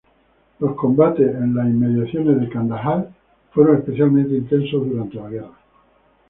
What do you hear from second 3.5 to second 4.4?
fueron especialmente